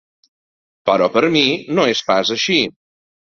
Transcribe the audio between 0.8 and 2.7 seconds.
Però per mi no és pas així.